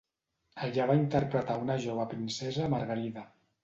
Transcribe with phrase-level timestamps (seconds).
[0.67, 3.33] Allà va interpretar a una jove princesa Margarida.